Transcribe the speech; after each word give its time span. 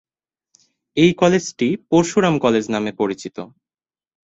এই 0.97 1.11
কলেজটি 1.13 1.67
"পরশুরাম 1.89 2.35
কলেজ" 2.39 2.65
নামে 2.69 2.91
পরিচিত। 2.93 3.37